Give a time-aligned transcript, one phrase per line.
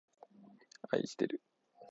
[0.89, 1.43] あいしてる